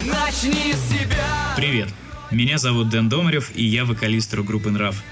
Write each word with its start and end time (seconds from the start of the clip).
Начни 0.00 0.72
с 0.72 0.90
себя. 0.90 1.54
Привет, 1.56 1.88
меня 2.30 2.58
зовут 2.58 2.88
Дэн 2.88 3.08
Домарев, 3.08 3.50
и 3.56 3.64
я 3.64 3.84
вокалист 3.84 4.34
группы 4.34 4.70
«Нрав». 4.70 5.02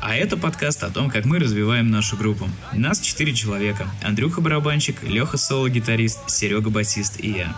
А 0.00 0.16
это 0.16 0.36
подкаст 0.36 0.82
о 0.82 0.90
том, 0.90 1.08
как 1.08 1.24
мы 1.24 1.38
развиваем 1.38 1.90
нашу 1.90 2.16
группу. 2.16 2.48
Нас 2.72 3.00
четыре 3.00 3.32
человека. 3.32 3.88
Андрюха 4.02 4.40
барабанщик, 4.40 5.02
Леха 5.02 5.36
соло-гитарист, 5.36 6.28
Серега 6.28 6.68
басист 6.70 7.20
и 7.20 7.30
я. 7.30 7.56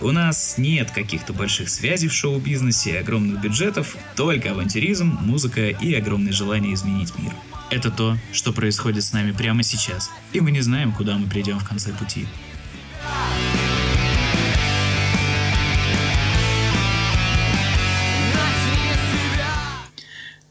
У 0.00 0.10
нас 0.10 0.56
нет 0.58 0.90
каких-то 0.90 1.32
больших 1.32 1.68
связей 1.68 2.08
в 2.08 2.12
шоу-бизнесе, 2.12 2.98
огромных 2.98 3.40
бюджетов, 3.40 3.96
только 4.14 4.50
авантюризм, 4.50 5.18
музыка 5.22 5.68
и 5.68 5.94
огромное 5.94 6.32
желание 6.32 6.74
изменить 6.74 7.16
мир. 7.18 7.32
Это 7.70 7.90
то, 7.90 8.16
что 8.32 8.52
происходит 8.52 9.04
с 9.04 9.12
нами 9.12 9.32
прямо 9.32 9.62
сейчас, 9.62 10.10
и 10.32 10.40
мы 10.40 10.50
не 10.50 10.60
знаем, 10.60 10.92
куда 10.92 11.16
мы 11.16 11.28
придем 11.28 11.58
в 11.58 11.68
конце 11.68 11.92
пути. 11.92 12.26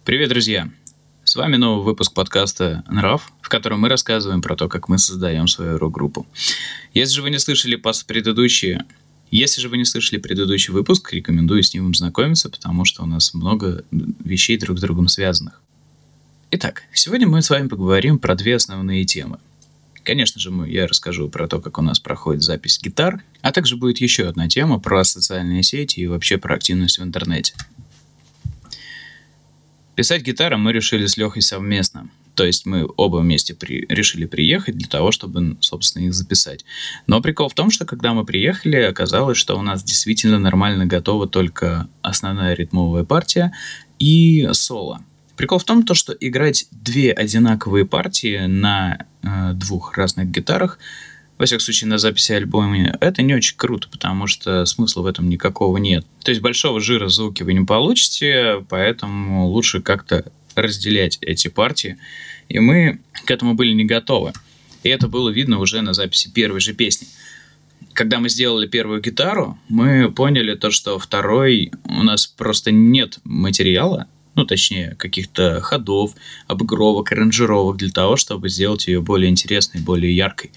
Привет, 0.09 0.29
друзья! 0.29 0.67
С 1.23 1.35
вами 1.35 1.57
новый 1.57 1.85
выпуск 1.85 2.15
подкаста 2.15 2.83
«Нрав», 2.89 3.31
в 3.43 3.47
котором 3.47 3.81
мы 3.81 3.89
рассказываем 3.89 4.41
про 4.41 4.55
то, 4.55 4.67
как 4.67 4.89
мы 4.89 4.97
создаем 4.97 5.47
свою 5.47 5.77
рок-группу. 5.77 6.25
Если 6.95 7.13
же 7.13 7.21
вы 7.21 7.29
не 7.29 7.37
слышали 7.37 7.75
предыдущие 7.75 8.85
если 9.29 9.61
же 9.61 9.69
вы 9.69 9.77
не 9.77 9.85
слышали 9.85 10.19
предыдущий 10.19 10.73
выпуск, 10.73 11.13
рекомендую 11.13 11.61
с 11.61 11.75
ним 11.75 11.93
знакомиться, 11.93 12.49
потому 12.49 12.85
что 12.85 13.03
у 13.03 13.05
нас 13.05 13.35
много 13.35 13.85
вещей 13.91 14.57
друг 14.57 14.79
с 14.79 14.81
другом 14.81 15.09
связанных. 15.09 15.61
Итак, 16.49 16.81
сегодня 16.91 17.27
мы 17.27 17.43
с 17.43 17.51
вами 17.51 17.67
поговорим 17.67 18.17
про 18.17 18.33
две 18.33 18.55
основные 18.55 19.05
темы. 19.05 19.37
Конечно 20.01 20.41
же, 20.41 20.51
я 20.67 20.87
расскажу 20.87 21.29
про 21.29 21.47
то, 21.47 21.61
как 21.61 21.77
у 21.77 21.83
нас 21.83 21.99
проходит 21.99 22.41
запись 22.41 22.79
гитар, 22.81 23.21
а 23.41 23.51
также 23.51 23.77
будет 23.77 23.99
еще 23.99 24.27
одна 24.27 24.49
тема 24.49 24.79
про 24.79 25.03
социальные 25.03 25.61
сети 25.61 25.99
и 25.99 26.07
вообще 26.07 26.39
про 26.39 26.55
активность 26.55 26.97
в 26.97 27.03
интернете. 27.03 27.53
Писать 29.99 30.21
гитару 30.21 30.57
мы 30.57 30.71
решили 30.71 31.07
с 31.07 31.17
Лехой 31.17 31.41
совместно. 31.41 32.09
То 32.33 32.45
есть 32.45 32.65
мы 32.65 32.87
оба 32.95 33.17
вместе 33.17 33.53
при... 33.53 33.85
решили 33.89 34.23
приехать 34.23 34.77
для 34.77 34.87
того, 34.87 35.11
чтобы, 35.11 35.57
собственно, 35.59 36.05
их 36.05 36.13
записать. 36.13 36.63
Но 37.05 37.21
прикол 37.21 37.49
в 37.49 37.53
том, 37.53 37.69
что 37.69 37.83
когда 37.83 38.13
мы 38.13 38.23
приехали, 38.23 38.77
оказалось, 38.77 39.37
что 39.37 39.59
у 39.59 39.61
нас 39.61 39.83
действительно 39.83 40.39
нормально 40.39 40.85
готова 40.85 41.27
только 41.27 41.89
основная 42.01 42.53
ритмовая 42.53 43.03
партия 43.03 43.51
и 43.99 44.47
соло. 44.53 45.03
Прикол 45.35 45.59
в 45.59 45.65
том, 45.65 45.83
то, 45.83 45.93
что 45.95 46.13
играть 46.13 46.67
две 46.71 47.11
одинаковые 47.11 47.83
партии 47.83 48.45
на 48.45 49.05
э, 49.21 49.51
двух 49.53 49.97
разных 49.97 50.31
гитарах 50.31 50.79
во 51.39 51.45
всяком 51.45 51.61
случае, 51.61 51.87
на 51.87 51.97
записи 51.97 52.33
альбома, 52.33 52.97
это 52.99 53.21
не 53.21 53.33
очень 53.33 53.55
круто, 53.55 53.87
потому 53.89 54.27
что 54.27 54.65
смысла 54.65 55.03
в 55.03 55.05
этом 55.05 55.29
никакого 55.29 55.77
нет. 55.77 56.05
То 56.21 56.31
есть 56.31 56.41
большого 56.41 56.81
жира 56.81 57.07
звуки 57.07 57.43
вы 57.43 57.53
не 57.53 57.65
получите, 57.65 58.65
поэтому 58.67 59.47
лучше 59.47 59.81
как-то 59.81 60.29
разделять 60.55 61.17
эти 61.21 61.47
партии. 61.47 61.97
И 62.49 62.59
мы 62.59 62.99
к 63.25 63.31
этому 63.31 63.53
были 63.53 63.71
не 63.71 63.85
готовы. 63.85 64.33
И 64.83 64.89
это 64.89 65.07
было 65.07 65.29
видно 65.29 65.59
уже 65.59 65.81
на 65.81 65.93
записи 65.93 66.29
первой 66.29 66.59
же 66.59 66.73
песни. 66.73 67.07
Когда 67.93 68.19
мы 68.19 68.27
сделали 68.27 68.67
первую 68.67 69.01
гитару, 69.01 69.57
мы 69.69 70.11
поняли 70.11 70.55
то, 70.55 70.71
что 70.71 70.99
второй 70.99 71.71
у 71.85 72.03
нас 72.03 72.27
просто 72.27 72.71
нет 72.71 73.19
материала, 73.23 74.07
ну, 74.35 74.45
точнее, 74.45 74.95
каких-то 74.99 75.61
ходов, 75.61 76.15
обыгровок, 76.47 77.13
аранжировок 77.13 77.77
для 77.77 77.91
того, 77.91 78.17
чтобы 78.17 78.49
сделать 78.49 78.87
ее 78.87 78.99
более 79.01 79.29
интересной, 79.29 79.79
более 79.79 80.13
яркой. 80.13 80.51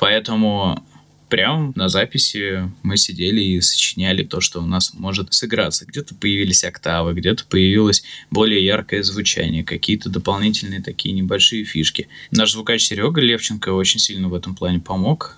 Поэтому 0.00 0.82
прямо 1.28 1.72
на 1.76 1.90
записи 1.90 2.72
мы 2.82 2.96
сидели 2.96 3.42
и 3.42 3.60
сочиняли 3.60 4.24
то, 4.24 4.40
что 4.40 4.62
у 4.62 4.66
нас 4.66 4.94
может 4.94 5.34
сыграться. 5.34 5.84
Где-то 5.84 6.14
появились 6.14 6.64
октавы, 6.64 7.12
где-то 7.12 7.44
появилось 7.44 8.02
более 8.30 8.64
яркое 8.64 9.02
звучание, 9.02 9.62
какие-то 9.62 10.08
дополнительные 10.08 10.80
такие 10.80 11.14
небольшие 11.14 11.64
фишки. 11.64 12.08
Наш 12.30 12.52
звукач 12.52 12.82
Серега 12.82 13.20
Левченко 13.20 13.68
очень 13.74 14.00
сильно 14.00 14.28
в 14.28 14.34
этом 14.34 14.54
плане 14.56 14.80
помог. 14.80 15.36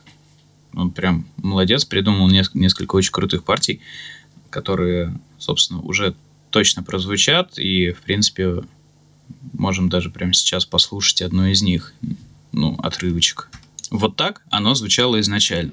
Он 0.74 0.92
прям 0.92 1.26
молодец, 1.38 1.84
придумал 1.84 2.28
несколько 2.28 2.94
очень 2.94 3.10
крутых 3.10 3.42
партий, 3.42 3.80
которые, 4.48 5.18
собственно, 5.38 5.80
уже 5.80 6.14
точно 6.50 6.84
прозвучат, 6.84 7.58
и, 7.58 7.90
в 7.90 8.00
принципе, 8.02 8.62
можем 9.54 9.88
даже 9.88 10.08
прямо 10.08 10.32
сейчас 10.32 10.64
послушать 10.64 11.20
одну 11.20 11.46
из 11.46 11.62
них, 11.62 11.92
ну, 12.52 12.78
отрывочек. 12.80 13.50
Вот 13.92 14.16
так 14.16 14.41
оно 14.50 14.75
звучало 14.75 15.20
изначально. 15.20 15.72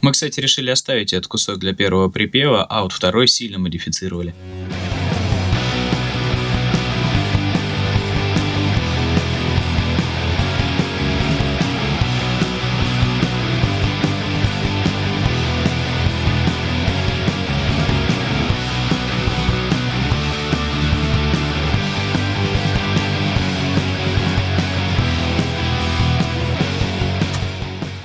Мы, 0.00 0.10
кстати, 0.10 0.40
решили 0.40 0.68
оставить 0.68 1.12
этот 1.12 1.28
кусок 1.28 1.58
для 1.58 1.72
первого 1.72 2.08
припева, 2.10 2.64
а 2.64 2.82
вот 2.82 2.90
второй 2.92 3.28
сильно 3.28 3.60
модифицировали. 3.60 4.34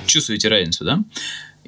Чувствуете 0.08 0.48
разницу, 0.48 0.84
да? 0.84 1.04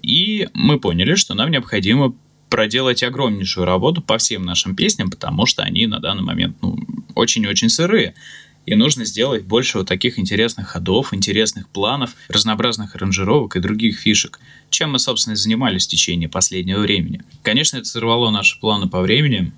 И 0.03 0.49
мы 0.55 0.81
поняли, 0.81 1.15
что 1.15 1.34
нам 1.34 1.51
необходимо 1.51 2.15
проделать 2.49 3.03
огромнейшую 3.03 3.65
работу 3.65 4.03
по 4.03 4.19
всем 4.19 4.43
нашим 4.43 4.75
песням, 4.75 5.11
потому 5.11 5.47
что 5.47 5.62
они 5.62 5.87
на 5.87 6.01
данный 6.01 6.23
момент 6.23 6.56
ну, 6.62 6.78
очень-очень 7.15 7.69
сырые. 7.69 8.15
И 8.67 8.75
нужно 8.75 9.05
сделать 9.05 9.45
больше 9.45 9.78
вот 9.78 9.89
таких 9.89 10.19
интересных 10.19 10.69
ходов, 10.69 11.15
интересных 11.15 11.69
планов, 11.69 12.15
разнообразных 12.28 12.95
аранжировок 12.95 13.56
и 13.56 13.61
других 13.61 13.99
фишек, 13.99 14.39
чем 14.69 14.93
мы, 14.93 14.99
собственно, 14.99 15.33
и 15.34 15.37
занимались 15.37 15.87
в 15.87 15.91
течение 15.91 16.28
последнего 16.28 16.81
времени. 16.81 17.22
Конечно, 17.43 17.78
это 17.78 17.87
сорвало 17.87 18.31
наши 18.31 18.61
планы 18.61 18.89
по 18.89 19.01
времени, 19.01 19.53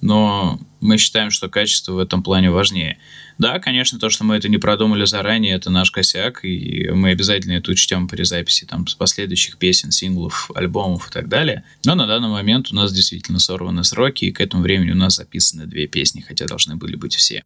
но 0.00 0.60
мы 0.80 0.98
считаем, 0.98 1.30
что 1.30 1.48
качество 1.48 1.92
в 1.92 1.98
этом 1.98 2.22
плане 2.22 2.50
важнее. 2.50 2.98
Да, 3.38 3.58
конечно, 3.58 3.98
то, 3.98 4.08
что 4.08 4.24
мы 4.24 4.36
это 4.36 4.48
не 4.48 4.58
продумали 4.58 5.04
заранее, 5.04 5.54
это 5.54 5.70
наш 5.70 5.90
косяк, 5.90 6.44
и 6.44 6.90
мы 6.90 7.10
обязательно 7.10 7.54
это 7.54 7.70
учтем 7.70 8.08
при 8.08 8.22
записи 8.22 8.64
там, 8.64 8.86
с 8.86 8.94
последующих 8.94 9.58
песен, 9.58 9.90
синглов, 9.90 10.50
альбомов 10.54 11.08
и 11.08 11.12
так 11.12 11.28
далее. 11.28 11.64
Но 11.84 11.94
на 11.94 12.06
данный 12.06 12.28
момент 12.28 12.72
у 12.72 12.74
нас 12.74 12.92
действительно 12.92 13.38
сорваны 13.38 13.84
сроки, 13.84 14.26
и 14.26 14.32
к 14.32 14.40
этому 14.40 14.62
времени 14.62 14.92
у 14.92 14.96
нас 14.96 15.16
записаны 15.16 15.66
две 15.66 15.86
песни, 15.86 16.20
хотя 16.20 16.46
должны 16.46 16.76
были 16.76 16.96
быть 16.96 17.14
все. 17.14 17.42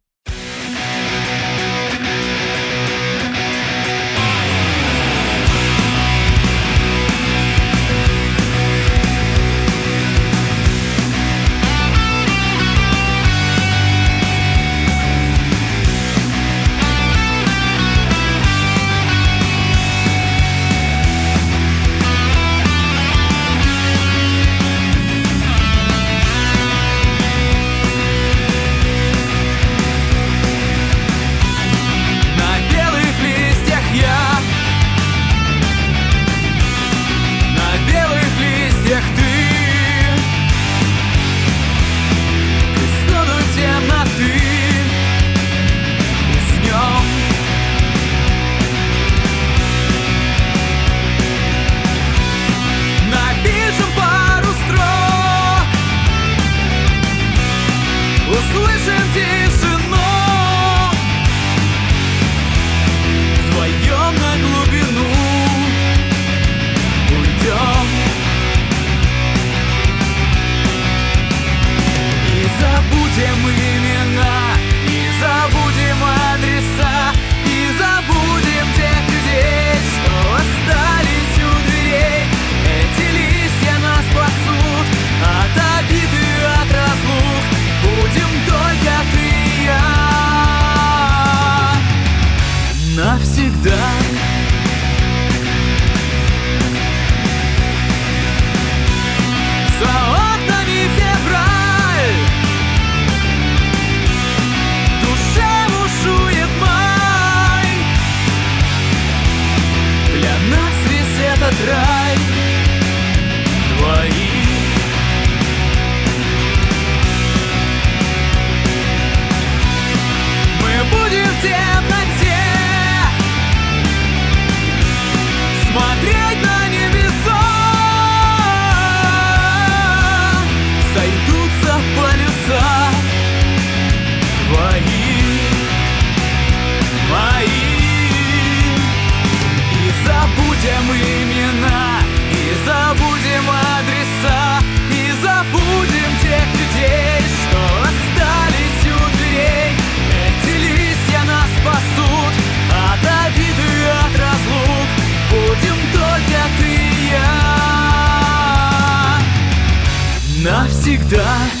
Навсегда 160.81 161.60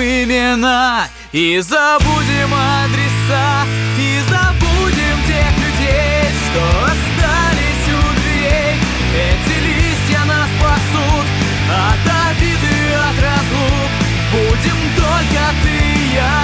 имена 0.00 1.06
И 1.32 1.60
забудем 1.60 2.52
адреса 2.54 3.66
И 3.98 4.20
забудем 4.28 5.16
тех 5.26 5.52
людей 5.58 6.30
Что 6.50 6.64
остались 6.84 7.88
у 7.88 8.00
дверей. 8.20 8.74
Эти 9.14 9.54
листья 9.66 10.24
нас 10.24 10.48
спасут 10.58 11.26
От 11.70 12.04
обиды 12.30 12.78
от 12.94 13.16
разлук. 13.22 13.90
Будем 14.32 14.78
только 14.96 15.44
ты 15.62 15.68
и 15.68 16.14
я. 16.14 16.38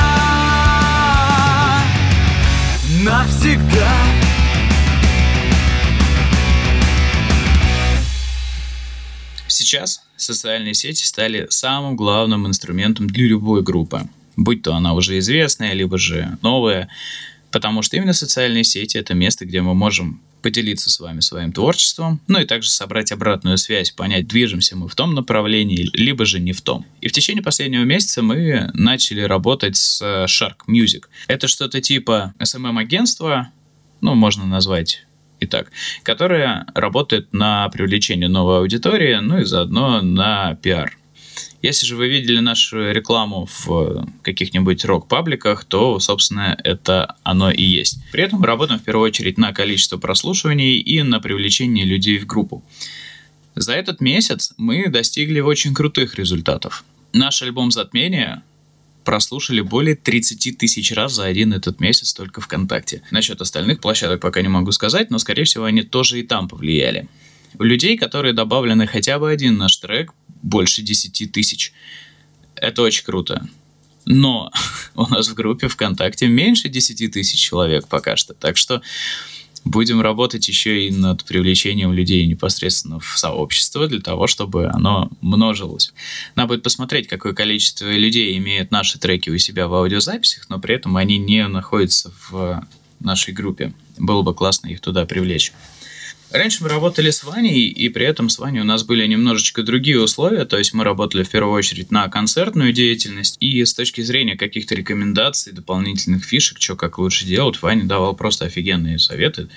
Навсегда. 3.02 3.94
Сейчас 9.46 10.00
социальные 10.24 10.74
сети 10.74 11.04
стали 11.04 11.46
самым 11.50 11.96
главным 11.96 12.46
инструментом 12.46 13.08
для 13.08 13.26
любой 13.26 13.62
группы, 13.62 14.08
будь 14.36 14.62
то 14.62 14.74
она 14.74 14.94
уже 14.94 15.18
известная, 15.18 15.72
либо 15.72 15.98
же 15.98 16.38
новая, 16.42 16.88
потому 17.50 17.82
что 17.82 17.96
именно 17.96 18.12
социальные 18.12 18.64
сети– 18.64 18.96
это 18.98 19.14
место, 19.14 19.44
где 19.44 19.62
мы 19.62 19.74
можем 19.74 20.20
поделиться 20.44 20.90
с 20.90 21.00
вами 21.00 21.20
своим 21.20 21.52
творчеством, 21.52 22.20
ну 22.26 22.38
и 22.38 22.44
также 22.44 22.68
собрать 22.68 23.12
обратную 23.12 23.56
связь, 23.56 23.92
понять, 23.92 24.28
движемся 24.28 24.76
мы 24.76 24.88
в 24.88 24.94
том 24.94 25.14
направлении, 25.14 25.88
либо 25.94 26.26
же 26.26 26.38
не 26.38 26.52
в 26.52 26.60
том. 26.60 26.84
И 27.00 27.08
в 27.08 27.12
течение 27.12 27.42
последнего 27.42 27.82
месяца 27.82 28.20
мы 28.20 28.70
начали 28.74 29.22
работать 29.22 29.76
с 29.76 30.02
э, 30.02 30.26
Shark 30.26 30.66
Music. 30.68 31.04
Это 31.28 31.48
что-то 31.48 31.80
типа 31.80 32.34
SMM-агентства, 32.38 33.50
ну, 34.02 34.14
можно 34.14 34.44
назвать 34.44 35.06
и 35.44 35.46
так, 35.46 35.70
которая 36.02 36.66
работает 36.74 37.32
на 37.32 37.68
привлечение 37.68 38.28
новой 38.28 38.58
аудитории, 38.58 39.18
ну 39.20 39.38
и 39.38 39.44
заодно 39.44 40.02
на 40.02 40.56
пиар. 40.56 40.96
Если 41.62 41.86
же 41.86 41.96
вы 41.96 42.08
видели 42.08 42.40
нашу 42.40 42.92
рекламу 42.92 43.48
в 43.64 44.06
каких-нибудь 44.22 44.84
рок-пабликах, 44.84 45.64
то, 45.64 45.98
собственно, 45.98 46.58
это 46.62 47.16
оно 47.22 47.50
и 47.50 47.62
есть. 47.62 47.98
При 48.12 48.22
этом 48.22 48.40
мы 48.40 48.46
работаем 48.46 48.80
в 48.80 48.84
первую 48.84 49.06
очередь 49.06 49.38
на 49.38 49.52
количество 49.52 49.96
прослушиваний 49.96 50.78
и 50.78 51.02
на 51.02 51.20
привлечение 51.20 51.86
людей 51.86 52.18
в 52.18 52.26
группу. 52.26 52.62
За 53.54 53.72
этот 53.72 54.00
месяц 54.00 54.52
мы 54.58 54.88
достигли 54.88 55.40
очень 55.40 55.74
крутых 55.74 56.16
результатов. 56.16 56.84
Наш 57.12 57.40
альбом 57.42 57.70
«Затмение» 57.70 58.42
прослушали 59.04 59.60
более 59.60 59.94
30 59.94 60.58
тысяч 60.58 60.92
раз 60.92 61.14
за 61.14 61.24
один 61.24 61.52
этот 61.52 61.80
месяц 61.80 62.12
только 62.12 62.40
ВКонтакте. 62.40 63.02
Насчет 63.10 63.40
остальных 63.40 63.80
площадок 63.80 64.20
пока 64.20 64.42
не 64.42 64.48
могу 64.48 64.72
сказать, 64.72 65.10
но, 65.10 65.18
скорее 65.18 65.44
всего, 65.44 65.64
они 65.64 65.82
тоже 65.82 66.20
и 66.20 66.22
там 66.22 66.48
повлияли. 66.48 67.08
У 67.58 67.62
людей, 67.62 67.96
которые 67.96 68.32
добавлены 68.32 68.86
хотя 68.86 69.18
бы 69.18 69.30
один 69.30 69.56
наш 69.56 69.76
трек, 69.76 70.12
больше 70.42 70.82
10 70.82 71.30
тысяч. 71.32 71.72
Это 72.56 72.82
очень 72.82 73.04
круто. 73.04 73.46
Но 74.04 74.50
у 74.94 75.06
нас 75.06 75.28
в 75.28 75.34
группе 75.34 75.68
ВКонтакте 75.68 76.26
меньше 76.26 76.68
10 76.68 77.12
тысяч 77.12 77.38
человек 77.38 77.86
пока 77.88 78.16
что. 78.16 78.34
Так 78.34 78.56
что 78.56 78.82
будем 79.64 80.00
работать 80.00 80.46
еще 80.48 80.86
и 80.86 80.90
над 80.90 81.24
привлечением 81.24 81.92
людей 81.92 82.26
непосредственно 82.26 83.00
в 83.00 83.18
сообщество 83.18 83.88
для 83.88 84.00
того, 84.00 84.26
чтобы 84.26 84.66
оно 84.66 85.10
множилось. 85.20 85.92
Надо 86.36 86.48
будет 86.48 86.62
посмотреть, 86.62 87.08
какое 87.08 87.32
количество 87.32 87.90
людей 87.90 88.36
имеют 88.38 88.70
наши 88.70 88.98
треки 88.98 89.30
у 89.30 89.38
себя 89.38 89.66
в 89.66 89.74
аудиозаписях, 89.74 90.48
но 90.48 90.58
при 90.58 90.74
этом 90.74 90.96
они 90.96 91.18
не 91.18 91.46
находятся 91.48 92.12
в 92.28 92.66
нашей 93.00 93.32
группе. 93.34 93.72
Было 93.98 94.22
бы 94.22 94.34
классно 94.34 94.68
их 94.68 94.80
туда 94.80 95.06
привлечь. 95.06 95.52
Раньше 96.34 96.64
мы 96.64 96.68
работали 96.68 97.10
с 97.10 97.22
Ваней, 97.22 97.68
и 97.68 97.88
при 97.88 98.04
этом 98.04 98.28
с 98.28 98.40
Ваней 98.40 98.60
у 98.60 98.64
нас 98.64 98.82
были 98.82 99.06
немножечко 99.06 99.62
другие 99.62 100.00
условия, 100.00 100.44
то 100.44 100.58
есть 100.58 100.74
мы 100.74 100.82
работали 100.82 101.22
в 101.22 101.30
первую 101.30 101.54
очередь 101.54 101.92
на 101.92 102.08
концертную 102.08 102.72
деятельность, 102.72 103.36
и 103.38 103.64
с 103.64 103.72
точки 103.72 104.00
зрения 104.00 104.36
каких-то 104.36 104.74
рекомендаций, 104.74 105.52
дополнительных 105.52 106.24
фишек, 106.24 106.60
что 106.60 106.74
как 106.74 106.98
лучше 106.98 107.24
делать, 107.24 107.62
Ваня 107.62 107.84
давал 107.84 108.16
просто 108.16 108.46
офигенные 108.46 108.98
советы. 108.98 109.48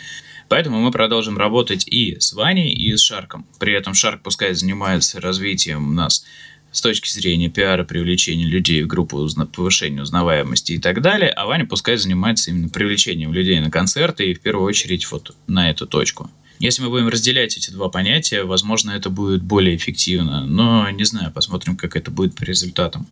Поэтому 0.50 0.80
мы 0.80 0.92
продолжим 0.92 1.40
работать 1.40 1.88
и 1.88 2.20
с 2.20 2.34
Ваней, 2.34 2.72
и 2.72 2.96
с 2.96 3.02
Шарком. 3.02 3.48
При 3.58 3.74
этом 3.74 3.96
Шарк 3.96 4.22
пускай 4.22 4.54
занимается 4.54 5.20
развитием 5.20 5.90
у 5.90 5.92
нас 5.94 6.26
с 6.72 6.80
точки 6.80 7.10
зрения 7.10 7.50
пиара, 7.50 7.86
привлечения 7.86 8.46
людей 8.46 8.84
в 8.84 8.88
группу, 8.88 9.18
узна- 9.18 9.48
повышения 9.48 10.04
узнаваемости 10.04 10.74
и 10.74 10.78
так 10.78 11.02
далее, 11.02 11.32
а 11.32 11.48
Ваня 11.48 11.66
пускай 11.66 11.98
занимается 11.98 12.52
именно 12.52 12.70
привлечением 12.70 13.34
людей 13.34 13.60
на 13.62 13.72
концерты 13.72 14.30
и 14.30 14.36
в 14.36 14.42
первую 14.42 14.68
очередь 14.68 15.10
вот 15.10 15.36
на 15.48 15.72
эту 15.72 15.88
точку. 15.88 16.30
Если 16.60 16.82
мы 16.82 16.90
будем 16.90 17.08
разделять 17.08 17.58
эти 17.58 17.70
два 17.70 17.90
понятия, 17.90 18.44
возможно, 18.44 18.92
это 18.92 19.10
будет 19.10 19.44
более 19.44 19.76
эффективно, 19.76 20.46
но 20.46 20.90
не 20.90 21.04
знаю, 21.04 21.32
посмотрим, 21.32 21.78
как 21.78 21.96
это 21.96 22.10
будет 22.12 22.36
по 22.36 22.44
результатам. 22.44 23.08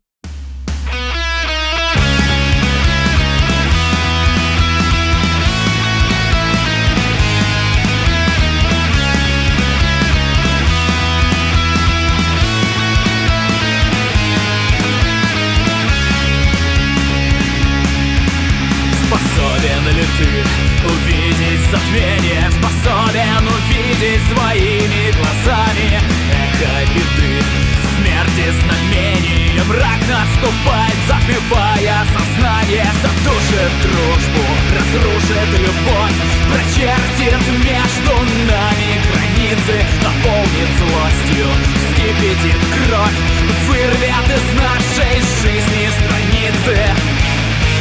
Вскипятит 42.46 42.62
кровь 42.88 43.18
Вырвет 43.68 44.28
из 44.30 44.62
нашей 44.62 45.22
жизни 45.42 45.90
страницы. 46.00 46.94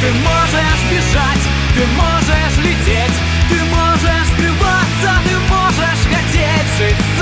Ты 0.01 0.11
можешь 0.11 0.83
бежать, 0.91 1.45
ты 1.73 1.85
можешь 1.95 2.57
лететь 2.63 3.13
Ты 3.49 3.63
можешь 3.63 4.27
скрываться, 4.33 5.21
ты 5.23 5.35
можешь 5.49 6.03
хотеть 6.11 6.77
Жить 6.77 7.14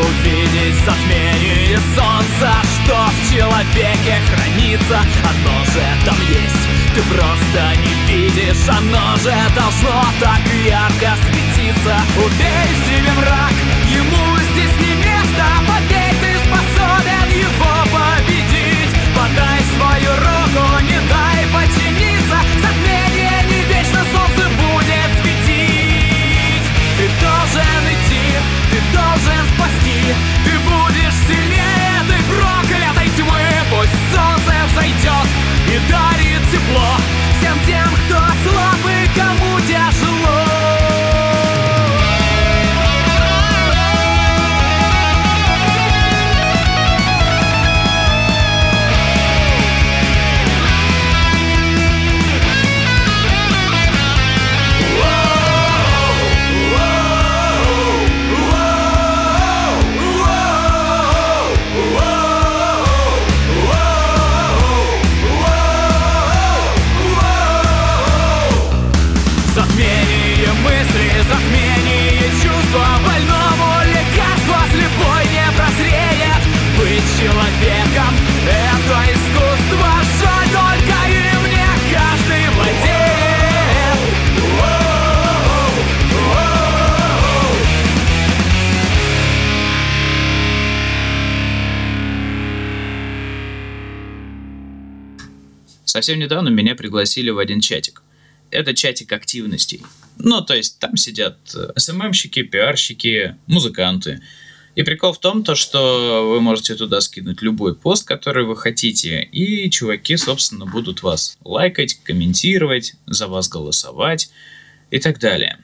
увидеть 0.00 0.76
затмение 0.84 1.78
солнца 1.94 2.50
Что 2.74 3.06
в 3.06 3.32
человеке 3.32 4.18
хранится, 4.28 4.98
оно 5.30 5.64
же 5.64 5.86
там 6.04 6.16
есть 6.28 6.64
Ты 6.94 7.02
просто 7.02 7.76
не 7.84 8.00
видишь, 8.10 8.68
оно 8.68 9.16
же 9.16 9.34
должно 9.54 10.04
так 10.20 10.40
ярко 10.64 11.16
светиться. 11.24 11.96
Убей 12.16 12.68
себе 12.86 13.12
мрак, 13.12 13.54
ему 13.88 14.36
здесь 14.52 14.76
не 14.80 14.94
место. 14.96 15.44
Поверь, 15.68 16.16
ты 16.20 16.32
способен 16.46 17.28
его 17.30 17.72
победить. 17.94 18.92
Подай 19.14 19.60
свою 19.76 20.12
руку, 20.26 20.80
не 20.82 20.89
должен 28.92 29.42
спасти. 29.54 30.14
Ты 30.44 30.52
будешь 30.60 31.18
сильнее 31.26 32.02
этой 32.02 32.20
проклятой 32.28 33.08
тьмы. 33.16 33.40
Пусть 33.70 33.96
солнце 34.12 34.52
взойдет 34.72 35.28
и 35.68 35.78
дарит 35.90 36.42
тепло 36.50 36.96
Всем 37.38 37.56
тем, 37.66 37.79
Совсем 96.00 96.18
недавно 96.18 96.48
меня 96.48 96.74
пригласили 96.74 97.28
в 97.28 97.36
один 97.36 97.60
чатик. 97.60 98.02
Это 98.50 98.72
чатик 98.72 99.12
активностей. 99.12 99.82
Ну, 100.16 100.40
то 100.40 100.54
есть 100.54 100.78
там 100.78 100.96
сидят 100.96 101.36
э, 101.54 101.72
СММщики, 101.76 102.42
пиарщики, 102.42 103.36
музыканты. 103.46 104.22
И 104.76 104.82
прикол 104.82 105.12
в 105.12 105.18
том, 105.18 105.44
то, 105.44 105.54
что 105.54 106.26
вы 106.26 106.40
можете 106.40 106.74
туда 106.74 107.02
скинуть 107.02 107.42
любой 107.42 107.74
пост, 107.74 108.08
который 108.08 108.46
вы 108.46 108.56
хотите, 108.56 109.22
и 109.24 109.68
чуваки, 109.68 110.16
собственно, 110.16 110.64
будут 110.64 111.02
вас 111.02 111.36
лайкать, 111.44 112.02
комментировать, 112.02 112.94
за 113.06 113.26
вас 113.26 113.50
голосовать 113.50 114.30
и 114.90 114.98
так 115.00 115.18
далее. 115.18 115.58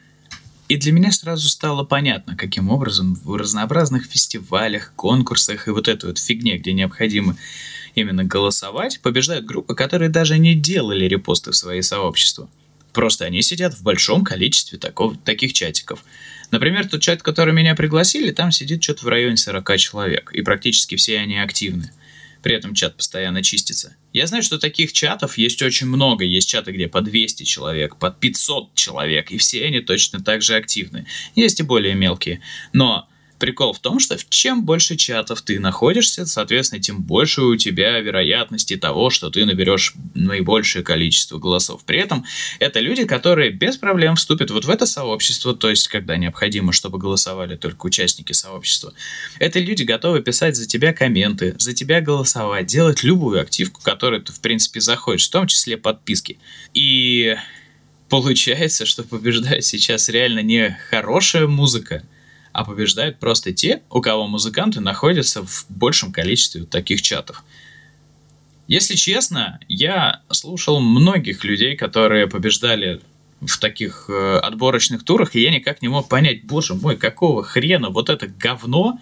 И 0.67 0.75
для 0.75 0.91
меня 0.91 1.11
сразу 1.11 1.47
стало 1.47 1.83
понятно, 1.83 2.35
каким 2.35 2.69
образом 2.69 3.15
в 3.15 3.35
разнообразных 3.35 4.05
фестивалях, 4.05 4.91
конкурсах 4.95 5.67
и 5.67 5.71
вот 5.71 5.87
этой 5.87 6.07
вот 6.07 6.19
фигне, 6.19 6.57
где 6.57 6.73
необходимо 6.73 7.37
именно 7.95 8.25
голосовать, 8.25 8.99
побеждают 9.01 9.45
группы, 9.45 9.75
которые 9.75 10.09
даже 10.09 10.37
не 10.37 10.55
делали 10.55 11.05
репосты 11.05 11.51
в 11.51 11.55
свои 11.55 11.81
сообщества. 11.81 12.49
Просто 12.91 13.25
они 13.25 13.41
сидят 13.41 13.75
в 13.75 13.83
большом 13.83 14.25
количестве 14.25 14.77
такого, 14.77 15.15
таких 15.15 15.53
чатиков. 15.53 16.03
Например, 16.51 16.87
тот 16.87 17.01
чат, 17.01 17.23
который 17.23 17.53
меня 17.53 17.75
пригласили, 17.75 18.31
там 18.31 18.51
сидит 18.51 18.83
что-то 18.83 19.05
в 19.05 19.07
районе 19.07 19.37
40 19.37 19.77
человек, 19.77 20.31
и 20.33 20.41
практически 20.41 20.95
все 20.95 21.19
они 21.19 21.37
активны. 21.37 21.91
При 22.41 22.55
этом 22.55 22.73
чат 22.73 22.97
постоянно 22.97 23.43
чистится. 23.43 23.95
Я 24.13 24.27
знаю, 24.27 24.43
что 24.43 24.57
таких 24.57 24.93
чатов 24.93 25.37
есть 25.37 25.61
очень 25.61 25.87
много. 25.87 26.25
Есть 26.25 26.49
чаты, 26.49 26.71
где 26.71 26.87
по 26.87 27.01
200 27.01 27.43
человек, 27.43 27.97
по 27.97 28.09
500 28.09 28.73
человек, 28.75 29.31
и 29.31 29.37
все 29.37 29.65
они 29.65 29.81
точно 29.81 30.23
так 30.23 30.41
же 30.41 30.55
активны. 30.55 31.05
Есть 31.35 31.59
и 31.59 31.63
более 31.63 31.95
мелкие. 31.95 32.41
Но 32.73 33.07
прикол 33.39 33.73
в 33.73 33.79
том, 33.79 33.99
что 33.99 34.17
чем 34.29 34.65
больше 34.65 34.95
чатов 34.95 35.41
ты 35.41 35.59
находишься, 35.59 36.25
соответственно, 36.25 36.81
тем 36.81 37.01
больше 37.01 37.41
у 37.41 37.55
тебя 37.55 37.99
вероятности 37.99 38.75
того, 38.75 39.09
что 39.09 39.29
ты 39.29 39.45
наберешь 39.45 39.93
наибольшее 40.13 40.83
количество 40.83 41.37
голосов. 41.37 41.83
При 41.85 41.99
этом 41.99 42.25
это 42.59 42.79
люди, 42.79 43.05
которые 43.05 43.51
без 43.51 43.77
проблем 43.77 44.15
вступят 44.15 44.51
вот 44.51 44.65
в 44.65 44.69
это 44.69 44.85
сообщество, 44.85 45.55
то 45.55 45.69
есть 45.69 45.87
когда 45.87 46.17
необходимо, 46.17 46.73
чтобы 46.73 46.97
голосовали 46.97 47.55
только 47.55 47.85
участники 47.85 48.33
сообщества. 48.33 48.93
Это 49.39 49.59
люди 49.59 49.83
готовы 49.83 50.21
писать 50.21 50.55
за 50.55 50.67
тебя 50.67 50.93
комменты, 50.93 51.55
за 51.59 51.73
тебя 51.73 52.01
голосовать, 52.01 52.65
делать 52.67 53.03
любую 53.03 53.41
активку, 53.41 53.81
которую 53.81 54.21
ты, 54.21 54.33
в 54.33 54.39
принципе, 54.39 54.81
заходишь, 54.81 55.27
в 55.27 55.31
том 55.31 55.47
числе 55.47 55.77
подписки. 55.77 56.39
И 56.73 57.35
получается, 58.09 58.85
что 58.85 59.03
побеждает 59.03 59.65
сейчас 59.65 60.09
реально 60.09 60.41
не 60.41 60.77
хорошая 60.89 61.47
музыка, 61.47 62.03
а 62.57 62.65
побеждают 62.65 63.19
просто 63.19 63.53
те, 63.53 63.83
у 63.91 64.01
кого 64.01 64.27
музыканты 64.27 64.79
находятся 64.79 65.45
в 65.45 65.67
большем 65.69 66.11
количестве 66.11 66.63
таких 66.63 67.03
чатов. 67.03 67.43
Если 68.67 68.95
честно, 68.95 69.59
я 69.67 70.23
слушал 70.31 70.79
многих 70.79 71.43
людей, 71.43 71.77
которые 71.77 72.25
побеждали 72.25 72.99
в 73.41 73.59
таких 73.59 74.09
э, 74.09 74.39
отборочных 74.39 75.05
турах, 75.05 75.35
и 75.35 75.41
я 75.41 75.51
никак 75.51 75.83
не 75.83 75.87
мог 75.87 76.09
понять, 76.09 76.45
боже 76.45 76.73
мой, 76.73 76.97
какого 76.97 77.43
хрена 77.43 77.91
вот 77.91 78.09
это 78.09 78.25
говно 78.25 78.99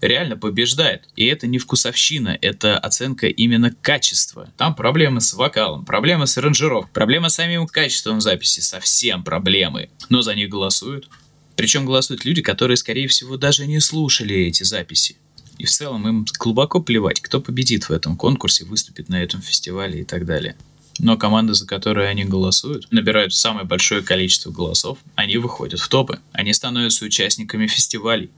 реально 0.00 0.38
побеждает. 0.38 1.10
И 1.14 1.26
это 1.26 1.46
не 1.46 1.58
вкусовщина, 1.58 2.38
это 2.40 2.78
оценка 2.78 3.26
именно 3.26 3.70
качества. 3.82 4.48
Там 4.56 4.74
проблемы 4.74 5.20
с 5.20 5.34
вокалом, 5.34 5.84
проблемы 5.84 6.26
с 6.26 6.38
аранжировкой, 6.38 6.90
проблемы 6.94 7.28
с 7.28 7.34
самим 7.34 7.66
качеством 7.66 8.22
записи, 8.22 8.60
совсем 8.60 9.22
проблемы. 9.24 9.90
Но 10.08 10.22
за 10.22 10.34
них 10.34 10.48
голосуют. 10.48 11.10
Причем 11.56 11.84
голосуют 11.84 12.24
люди, 12.24 12.42
которые, 12.42 12.76
скорее 12.76 13.08
всего, 13.08 13.36
даже 13.36 13.66
не 13.66 13.80
слушали 13.80 14.34
эти 14.34 14.62
записи. 14.62 15.16
И 15.58 15.64
в 15.64 15.70
целом 15.70 16.08
им 16.08 16.26
глубоко 16.38 16.80
плевать, 16.80 17.20
кто 17.20 17.40
победит 17.40 17.84
в 17.84 17.92
этом 17.92 18.16
конкурсе, 18.16 18.64
выступит 18.64 19.08
на 19.08 19.22
этом 19.22 19.42
фестивале 19.42 20.00
и 20.00 20.04
так 20.04 20.24
далее. 20.24 20.56
Но 20.98 21.16
команды, 21.16 21.54
за 21.54 21.66
которые 21.66 22.08
они 22.08 22.24
голосуют, 22.24 22.86
набирают 22.90 23.34
самое 23.34 23.66
большое 23.66 24.02
количество 24.02 24.50
голосов, 24.50 24.98
они 25.14 25.36
выходят 25.36 25.80
в 25.80 25.88
топы. 25.88 26.20
Они 26.32 26.52
становятся 26.52 27.04
участниками 27.04 27.66
фестивалей. 27.66 28.30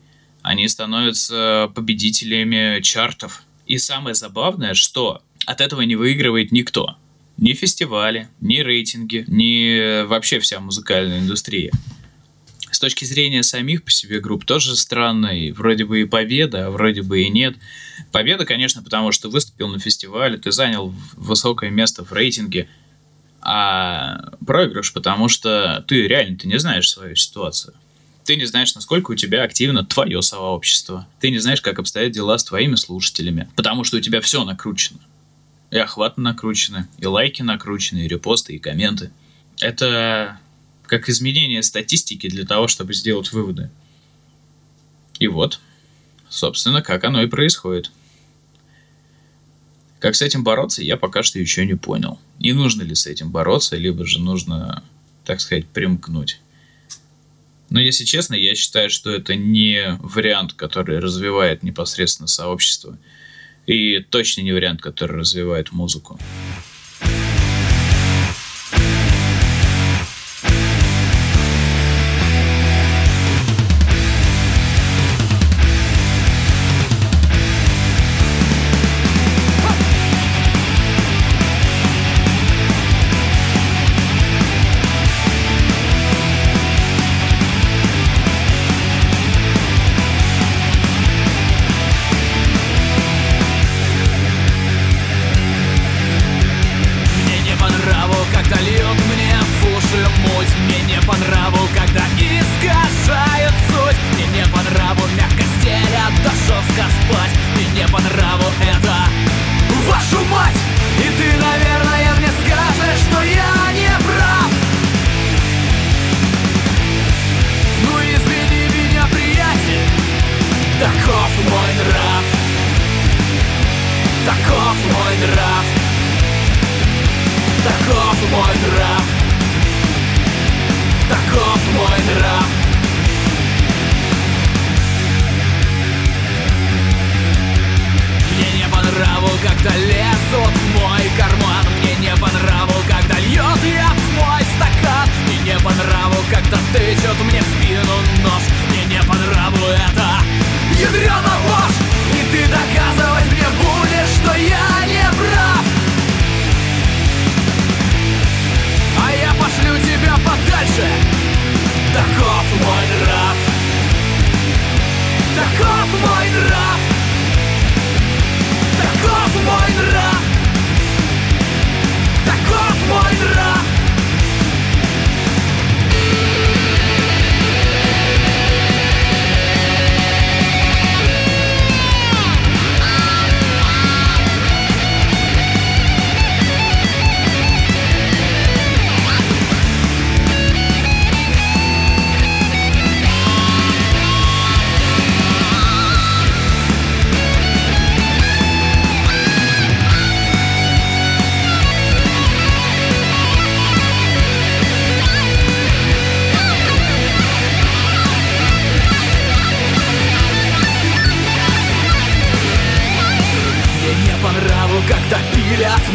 Они 0.43 0.69
становятся 0.69 1.73
победителями 1.75 2.81
чартов. 2.83 3.43
И 3.67 3.79
самое 3.79 4.15
забавное, 4.15 4.75
что 4.75 5.23
от 5.47 5.61
этого 5.61 5.83
не 5.83 5.97
выигрывает 5.97 6.53
никто. 6.53 6.97
Ни 7.37 7.53
фестивали, 7.55 8.29
ни 8.41 8.59
рейтинги, 8.59 9.25
ни 9.27 10.05
вообще 10.05 10.39
вся 10.39 10.61
музыкальная 10.61 11.21
индустрия. 11.21 11.73
С 12.75 12.81
точки 12.81 13.05
зрения 13.05 13.45
самих 13.45 13.85
по 13.85 13.93
себе 13.93 14.19
групп 14.19 14.45
тоже 14.45 14.75
странно. 14.75 15.27
И 15.29 15.53
вроде 15.53 15.85
бы 15.85 16.01
и 16.01 16.07
победа, 16.07 16.67
а 16.67 16.71
вроде 16.71 17.03
бы 17.03 17.23
и 17.23 17.29
нет. 17.31 17.55
Победа, 18.11 18.45
конечно, 18.45 18.83
потому 18.83 19.13
что 19.13 19.31
выступил 19.31 19.69
на 19.69 19.79
фестивале, 19.79 20.39
ты 20.39 20.51
занял 20.51 20.93
высокое 21.13 21.71
место 21.71 22.05
в 22.05 22.13
рейтинге. 22.13 22.69
А 23.41 24.33
проигрыш, 24.45 24.93
потому 24.93 25.29
что 25.29 25.85
ты 25.87 26.09
реально 26.09 26.37
ты 26.37 26.49
не 26.49 26.59
знаешь 26.59 26.91
свою 26.91 27.15
ситуацию. 27.15 27.75
Ты 28.25 28.35
не 28.35 28.45
знаешь, 28.45 28.75
насколько 28.75 29.13
у 29.13 29.15
тебя 29.15 29.45
активно 29.45 29.85
твое 29.85 30.21
сообщество. 30.21 31.07
Ты 31.21 31.31
не 31.31 31.39
знаешь, 31.39 31.61
как 31.61 31.79
обстоят 31.79 32.11
дела 32.11 32.39
с 32.39 32.43
твоими 32.43 32.75
слушателями. 32.75 33.49
Потому 33.55 33.85
что 33.85 33.99
у 33.99 34.01
тебя 34.01 34.21
все 34.21 34.43
накручено. 34.43 34.99
И 35.71 35.79
охваты 35.79 36.21
накручены, 36.21 36.89
и 36.99 37.07
лайки 37.07 37.43
накручены, 37.43 38.01
и 38.01 38.09
репосты, 38.09 38.55
и 38.55 38.59
комменты. 38.59 39.13
Это 39.61 40.41
как 40.87 41.09
изменение 41.09 41.63
статистики 41.63 42.29
для 42.29 42.45
того, 42.45 42.69
чтобы 42.69 42.95
сделать 42.95 43.33
выводы. 43.33 43.71
И 45.19 45.29
вот, 45.29 45.61
собственно, 46.29 46.83
как 46.83 47.05
оно 47.05 47.23
и 47.23 47.27
происходит. 47.27 47.91
Как 50.01 50.15
с 50.15 50.23
этим 50.23 50.45
бороться, 50.45 50.83
я 50.83 50.97
пока 50.97 51.23
что 51.23 51.39
еще 51.39 51.65
не 51.65 51.75
понял. 51.77 52.19
И 52.39 52.53
нужно 52.53 52.83
ли 52.83 52.95
с 52.95 53.07
этим 53.07 53.31
бороться, 53.31 53.77
либо 53.77 54.05
же 54.05 54.21
нужно, 54.21 54.85
так 55.25 55.41
сказать, 55.41 55.67
примкнуть. 55.67 56.41
Но 57.71 57.81
если 57.81 58.05
честно, 58.05 58.35
я 58.35 58.55
считаю, 58.55 58.91
что 58.91 59.11
это 59.11 59.35
не 59.35 59.97
вариант, 60.01 60.53
который 60.53 60.99
развивает 60.99 61.63
непосредственно 61.63 62.29
сообщество. 62.29 62.99
И 63.67 64.01
точно 64.01 64.43
не 64.43 64.53
вариант, 64.53 64.83
который 64.83 65.19
развивает 65.19 65.73
музыку. 65.73 66.21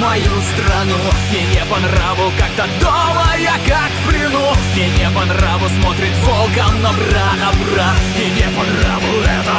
Мою 0.09 0.41
страну. 0.53 0.97
Мне 1.29 1.41
не 1.53 1.63
по 1.69 1.77
нраву, 1.77 2.31
когда 2.37 2.65
дома 2.81 3.35
я 3.37 3.53
как 3.67 3.91
в 3.91 4.09
плену. 4.09 4.55
Мне 4.73 4.89
не 4.89 5.09
по 5.11 5.23
нраву 5.25 5.65
смотрит 5.79 6.15
волком 6.25 6.81
на 6.81 6.91
брата 6.93 7.49
брат. 7.61 7.97
Мне 8.15 8.29
не 8.31 8.47
по 8.55 8.63
нраву 8.63 9.11
это. 9.21 9.57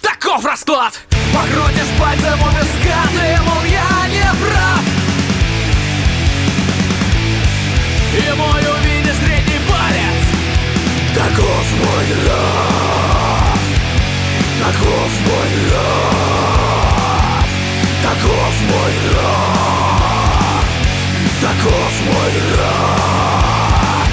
Таков 0.00 0.44
расклад. 0.44 0.94
Покрутишь 1.34 1.92
пальцем 1.98 2.38
у 2.42 2.50
виска, 2.56 3.00
ты, 3.14 3.42
мол, 3.42 3.64
я 3.64 4.08
не 4.14 4.28
прав. 4.40 4.84
И 8.20 8.36
мой 8.38 8.62
увидишь 8.74 9.20
средний 9.24 9.60
палец. 9.68 10.22
Таков 11.16 11.66
мой 11.80 12.06
нрав 12.24 13.58
Таков 14.60 15.12
мой 15.26 15.50
нрав 15.66 16.51
Таков 18.12 18.62
мой 18.68 18.92
нрав 19.10 20.66
Таков 21.40 21.92
мой 22.04 22.32
нрав 22.52 24.06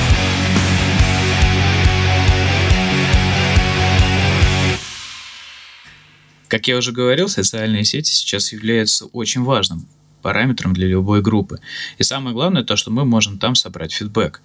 Как 6.47 6.67
я 6.69 6.77
уже 6.77 6.93
говорил, 6.93 7.27
социальные 7.27 7.83
сети 7.83 8.11
сейчас 8.11 8.53
являются 8.53 9.05
очень 9.07 9.43
важным 9.43 9.85
параметром 10.21 10.73
для 10.73 10.87
любой 10.87 11.21
группы. 11.21 11.59
И 11.97 12.03
самое 12.03 12.33
главное 12.33 12.63
то, 12.63 12.77
что 12.77 12.91
мы 12.91 13.03
можем 13.03 13.37
там 13.37 13.55
собрать 13.55 13.91
фидбэк. 13.91 14.41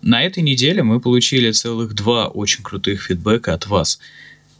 На 0.00 0.22
этой 0.22 0.42
неделе 0.42 0.82
мы 0.82 1.00
получили 1.00 1.50
целых 1.50 1.92
два 1.92 2.28
очень 2.28 2.64
крутых 2.64 3.02
фидбэка 3.02 3.52
от 3.52 3.66
вас. 3.66 4.00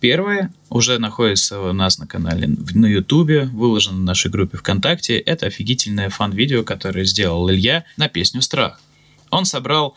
Первое 0.04 0.52
уже 0.68 0.98
находится 0.98 1.58
у 1.62 1.72
нас 1.72 1.96
на 1.96 2.06
канале 2.06 2.46
на 2.74 2.84
Ютубе, 2.84 3.44
выложено 3.44 3.96
в 3.96 4.04
нашей 4.04 4.30
группе 4.30 4.58
ВКонтакте. 4.58 5.16
Это 5.16 5.46
офигительное 5.46 6.10
фан-видео, 6.10 6.62
которое 6.62 7.06
сделал 7.06 7.50
Илья 7.50 7.86
на 7.96 8.08
песню 8.08 8.42
«Страх». 8.42 8.82
Он 9.30 9.46
собрал 9.46 9.96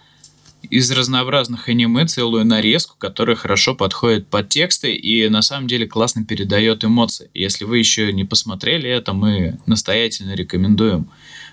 из 0.70 0.90
разнообразных 0.92 1.68
аниме 1.68 2.06
целую 2.06 2.46
нарезку, 2.46 2.96
которая 2.98 3.36
хорошо 3.36 3.76
подходит 3.76 4.30
под 4.30 4.48
тексты 4.48 4.96
и 4.96 5.28
на 5.28 5.42
самом 5.42 5.68
деле 5.68 5.86
классно 5.86 6.24
передает 6.24 6.86
эмоции. 6.86 7.30
Если 7.34 7.66
вы 7.66 7.78
еще 7.78 8.14
не 8.14 8.24
посмотрели 8.24 8.90
это, 8.90 9.12
мы 9.12 9.60
настоятельно 9.66 10.36
рекомендуем, 10.36 11.10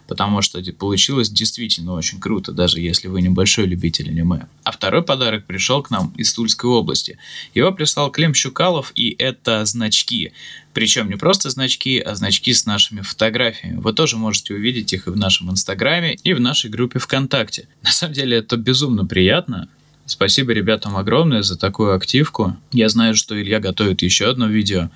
потому 0.06 0.42
что 0.42 0.60
де- 0.60 0.72
получилось 0.72 1.30
действительно 1.30 1.92
очень 1.92 2.20
круто, 2.20 2.52
даже 2.52 2.80
если 2.80 3.08
вы 3.08 3.22
небольшой 3.22 3.66
любитель 3.66 4.10
аниме. 4.10 4.46
А 4.62 4.72
второй 4.72 5.02
подарок 5.02 5.46
пришел 5.46 5.82
к 5.82 5.90
нам 5.90 6.12
из 6.16 6.32
Тульской 6.32 6.70
области. 6.70 7.18
Его 7.54 7.72
прислал 7.72 8.10
Клем 8.10 8.34
Щукалов, 8.34 8.92
и 8.94 9.14
это 9.18 9.64
значки. 9.64 10.32
Причем 10.72 11.08
не 11.08 11.16
просто 11.16 11.50
значки, 11.50 11.98
а 11.98 12.14
значки 12.14 12.52
с 12.52 12.66
нашими 12.66 13.00
фотографиями. 13.00 13.80
Вы 13.80 13.92
тоже 13.92 14.16
можете 14.16 14.54
увидеть 14.54 14.92
их 14.92 15.06
и 15.06 15.10
в 15.10 15.16
нашем 15.16 15.50
инстаграме, 15.50 16.14
и 16.14 16.34
в 16.34 16.40
нашей 16.40 16.70
группе 16.70 16.98
ВКонтакте. 16.98 17.68
На 17.82 17.90
самом 17.90 18.14
деле 18.14 18.38
это 18.38 18.56
безумно 18.56 19.06
приятно. 19.06 19.68
Спасибо 20.06 20.52
ребятам 20.52 20.96
огромное 20.96 21.42
за 21.42 21.56
такую 21.56 21.94
активку. 21.94 22.56
Я 22.72 22.88
знаю, 22.88 23.14
что 23.14 23.40
Илья 23.40 23.58
готовит 23.58 24.02
еще 24.02 24.28
одно 24.28 24.48
видео. 24.48 24.90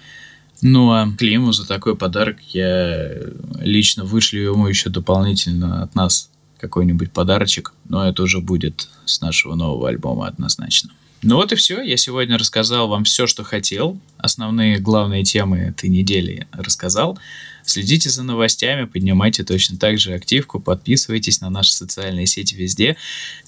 Ну 0.61 0.91
а 0.91 1.09
Климу 1.17 1.53
за 1.53 1.67
такой 1.67 1.97
подарок 1.97 2.39
я 2.53 3.13
лично 3.61 4.05
вышлю 4.05 4.53
ему 4.53 4.67
еще 4.67 4.91
дополнительно 4.91 5.83
от 5.83 5.95
нас 5.95 6.31
какой-нибудь 6.59 7.13
подарочек. 7.13 7.73
Но 7.89 8.07
это 8.07 8.23
уже 8.23 8.41
будет 8.41 8.89
с 9.05 9.21
нашего 9.21 9.55
нового 9.55 9.89
альбома 9.89 10.27
однозначно. 10.27 10.91
Ну 11.23 11.37
вот 11.37 11.53
и 11.53 11.57
все. 11.57 11.81
Я 11.83 11.97
сегодня 11.97 12.39
рассказал 12.39 12.89
вам 12.89 13.05
все, 13.05 13.27
что 13.27 13.43
хотел. 13.43 13.99
Основные 14.19 14.79
главные 14.79 15.25
темы 15.25 15.59
этой 15.59 15.89
недели 15.89 16.47
рассказал. 16.53 17.19
Следите 17.65 18.09
за 18.09 18.23
новостями, 18.23 18.85
поднимайте 18.85 19.45
точно 19.45 19.77
так 19.77 19.99
же 19.99 20.15
активку, 20.15 20.59
подписывайтесь 20.59 21.41
на 21.41 21.51
наши 21.51 21.73
социальные 21.73 22.27
сети 22.27 22.55
везде. 22.55 22.97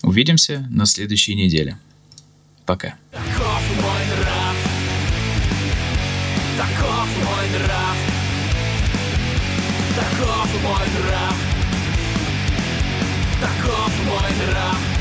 Увидимся 0.02 0.66
на 0.70 0.84
следующей 0.84 1.34
неделе. 1.34 1.78
Пока. 2.66 2.96
Нрав 7.52 7.96
Таков 9.96 10.48
мой 10.62 10.86
нрав 10.96 11.36
Таков 13.40 13.92
мой 14.06 14.30
нрав 14.46 14.99